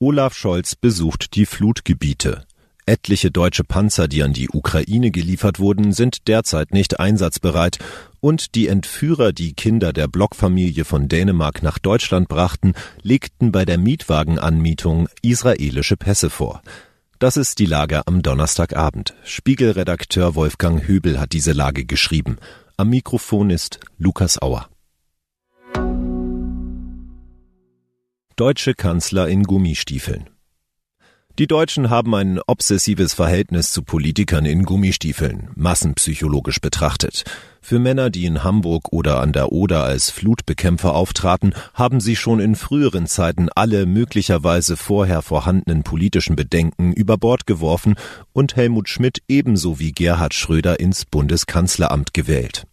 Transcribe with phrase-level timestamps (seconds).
[0.00, 2.44] Olaf Scholz besucht die Flutgebiete.
[2.84, 7.78] Etliche deutsche Panzer, die an die Ukraine geliefert wurden, sind derzeit nicht einsatzbereit
[8.20, 13.78] und die Entführer, die Kinder der Blockfamilie von Dänemark nach Deutschland brachten, legten bei der
[13.78, 16.62] Mietwagenanmietung israelische Pässe vor.
[17.20, 19.14] Das ist die Lage am Donnerstagabend.
[19.22, 22.36] Spiegelredakteur Wolfgang Höbel hat diese Lage geschrieben.
[22.76, 24.68] Am Mikrofon ist Lukas Auer.
[28.36, 30.28] Deutsche Kanzler in Gummistiefeln.
[31.38, 37.22] Die Deutschen haben ein obsessives Verhältnis zu Politikern in Gummistiefeln, massenpsychologisch betrachtet.
[37.66, 42.38] Für Männer, die in Hamburg oder an der Oder als Flutbekämpfer auftraten, haben sie schon
[42.38, 47.94] in früheren Zeiten alle möglicherweise vorher vorhandenen politischen Bedenken über Bord geworfen
[48.34, 52.66] und Helmut Schmidt ebenso wie Gerhard Schröder ins Bundeskanzleramt gewählt.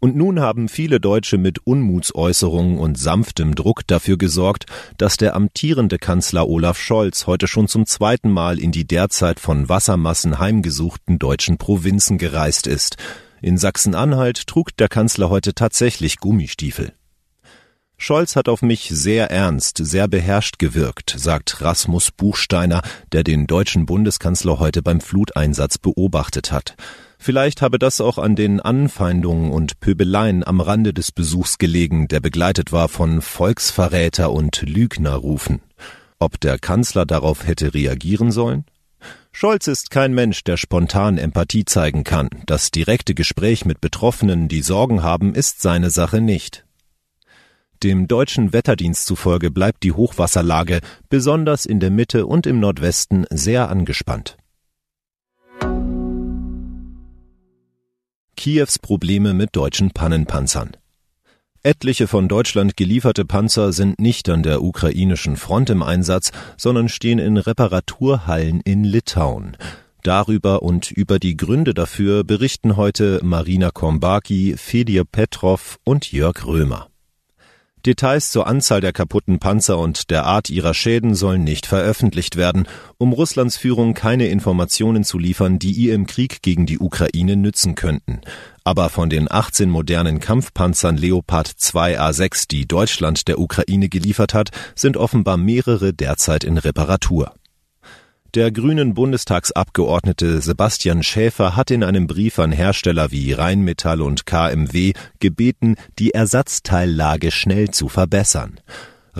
[0.00, 4.64] Und nun haben viele Deutsche mit Unmutsäußerungen und sanftem Druck dafür gesorgt,
[4.96, 9.68] dass der amtierende Kanzler Olaf Scholz heute schon zum zweiten Mal in die derzeit von
[9.68, 12.96] Wassermassen heimgesuchten deutschen Provinzen gereist ist.
[13.40, 16.92] In Sachsen-Anhalt trug der Kanzler heute tatsächlich Gummistiefel.
[17.96, 23.86] Scholz hat auf mich sehr ernst, sehr beherrscht gewirkt, sagt Rasmus Buchsteiner, der den deutschen
[23.86, 26.76] Bundeskanzler heute beim Fluteinsatz beobachtet hat.
[27.18, 32.20] Vielleicht habe das auch an den Anfeindungen und Pöbeleien am Rande des Besuchs gelegen, der
[32.20, 35.60] begleitet war von Volksverräter und Lügnerrufen.
[36.20, 38.64] Ob der Kanzler darauf hätte reagieren sollen?
[39.40, 42.28] Scholz ist kein Mensch, der spontan Empathie zeigen kann.
[42.46, 46.66] Das direkte Gespräch mit Betroffenen, die Sorgen haben, ist seine Sache nicht.
[47.84, 53.68] Dem deutschen Wetterdienst zufolge bleibt die Hochwasserlage besonders in der Mitte und im Nordwesten sehr
[53.68, 54.38] angespannt.
[58.36, 60.76] Kiews Probleme mit deutschen Pannenpanzern.
[61.64, 67.18] Etliche von Deutschland gelieferte Panzer sind nicht an der ukrainischen Front im Einsatz, sondern stehen
[67.18, 69.56] in Reparaturhallen in Litauen.
[70.04, 76.88] Darüber und über die Gründe dafür berichten heute Marina Kombaki, Fedir Petrov und Jörg Römer.
[77.86, 82.66] Details zur Anzahl der kaputten Panzer und der Art ihrer Schäden sollen nicht veröffentlicht werden,
[82.98, 87.76] um Russlands Führung keine Informationen zu liefern, die ihr im Krieg gegen die Ukraine nützen
[87.76, 88.20] könnten.
[88.68, 94.50] Aber von den 18 modernen Kampfpanzern Leopard 2 A6, die Deutschland der Ukraine geliefert hat,
[94.74, 97.32] sind offenbar mehrere derzeit in Reparatur.
[98.34, 104.92] Der grünen Bundestagsabgeordnete Sebastian Schäfer hat in einem Brief an Hersteller wie Rheinmetall und KMW
[105.18, 108.60] gebeten, die Ersatzteillage schnell zu verbessern.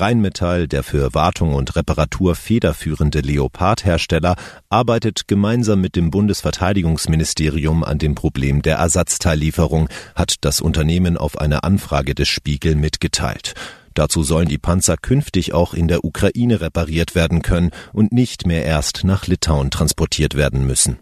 [0.00, 4.36] Rheinmetall, der für Wartung und Reparatur federführende Leopard-Hersteller,
[4.68, 11.64] arbeitet gemeinsam mit dem Bundesverteidigungsministerium an dem Problem der Ersatzteillieferung, hat das Unternehmen auf eine
[11.64, 13.54] Anfrage des Spiegel mitgeteilt.
[13.94, 18.64] Dazu sollen die Panzer künftig auch in der Ukraine repariert werden können und nicht mehr
[18.64, 20.98] erst nach Litauen transportiert werden müssen.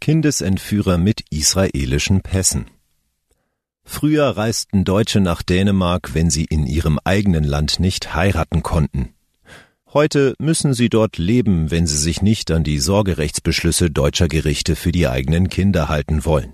[0.00, 2.66] Kindesentführer mit israelischen Pässen.
[3.88, 9.14] Früher reisten Deutsche nach Dänemark, wenn sie in ihrem eigenen Land nicht heiraten konnten.
[9.94, 14.92] Heute müssen sie dort leben, wenn sie sich nicht an die Sorgerechtsbeschlüsse deutscher Gerichte für
[14.92, 16.52] die eigenen Kinder halten wollen.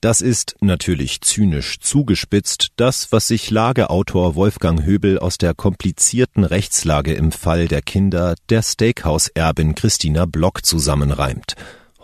[0.00, 7.14] Das ist natürlich zynisch zugespitzt das, was sich Lageautor Wolfgang Höbel aus der komplizierten Rechtslage
[7.14, 11.54] im Fall der Kinder der Steakhouse-Erbin Christina Block zusammenreimt.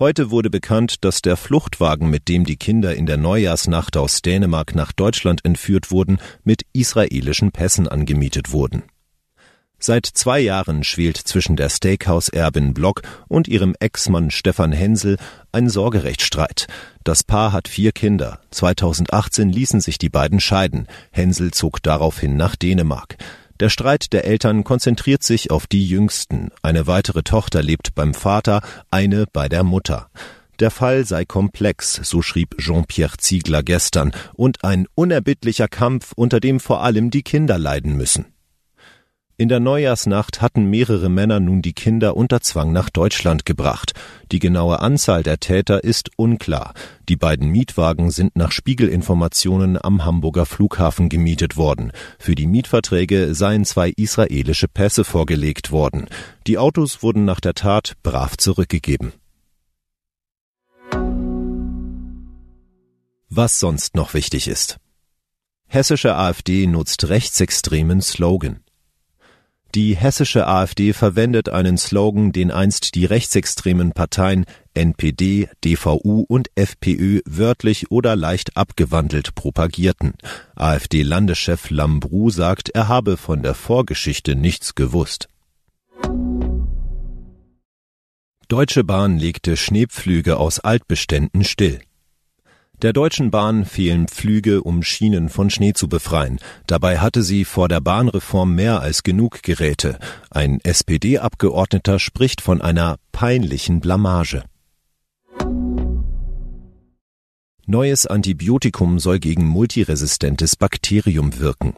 [0.00, 4.74] Heute wurde bekannt, dass der Fluchtwagen, mit dem die Kinder in der Neujahrsnacht aus Dänemark
[4.74, 8.84] nach Deutschland entführt wurden, mit israelischen Pässen angemietet wurden.
[9.78, 15.18] Seit zwei Jahren schwelt zwischen der Steakhouse-Erbin Block und ihrem Ex-Mann Stefan Hensel
[15.52, 16.66] ein Sorgerechtsstreit.
[17.04, 18.40] Das Paar hat vier Kinder.
[18.52, 20.86] 2018 ließen sich die beiden scheiden.
[21.10, 23.18] Hensel zog daraufhin nach Dänemark.
[23.60, 26.50] Der Streit der Eltern konzentriert sich auf die Jüngsten.
[26.62, 30.08] Eine weitere Tochter lebt beim Vater, eine bei der Mutter.
[30.60, 36.58] Der Fall sei komplex, so schrieb Jean-Pierre Ziegler gestern, und ein unerbittlicher Kampf, unter dem
[36.58, 38.32] vor allem die Kinder leiden müssen.
[39.40, 43.94] In der Neujahrsnacht hatten mehrere Männer nun die Kinder unter Zwang nach Deutschland gebracht.
[44.32, 46.74] Die genaue Anzahl der Täter ist unklar.
[47.08, 51.90] Die beiden Mietwagen sind nach Spiegelinformationen am Hamburger Flughafen gemietet worden.
[52.18, 56.08] Für die Mietverträge seien zwei israelische Pässe vorgelegt worden.
[56.46, 59.14] Die Autos wurden nach der Tat brav zurückgegeben.
[63.30, 64.76] Was sonst noch wichtig ist.
[65.66, 68.60] Hessische AfD nutzt rechtsextremen Slogan.
[69.74, 74.44] Die hessische AfD verwendet einen Slogan, den einst die rechtsextremen Parteien
[74.74, 80.14] NPD, DVU und FPÖ wörtlich oder leicht abgewandelt propagierten.
[80.56, 85.28] AfD-Landeschef Lambrou sagt, er habe von der Vorgeschichte nichts gewusst.
[88.48, 91.80] Deutsche Bahn legte Schneepflüge aus Altbeständen still.
[92.82, 96.38] Der Deutschen Bahn fehlen Pflüge, um Schienen von Schnee zu befreien.
[96.66, 99.98] Dabei hatte sie vor der Bahnreform mehr als genug Geräte.
[100.30, 104.44] Ein SPD-Abgeordneter spricht von einer peinlichen Blamage.
[107.66, 111.74] Neues Antibiotikum soll gegen multiresistentes Bakterium wirken.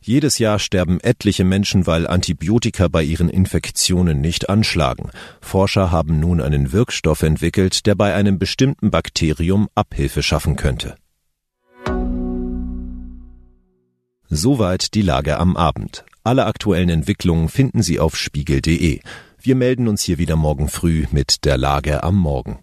[0.00, 5.10] Jedes Jahr sterben etliche Menschen, weil Antibiotika bei ihren Infektionen nicht anschlagen.
[5.40, 10.96] Forscher haben nun einen Wirkstoff entwickelt, der bei einem bestimmten Bakterium Abhilfe schaffen könnte.
[14.30, 16.04] Soweit die Lage am Abend.
[16.22, 19.00] Alle aktuellen Entwicklungen finden Sie auf spiegel.de.
[19.40, 22.58] Wir melden uns hier wieder morgen früh mit der Lage am Morgen.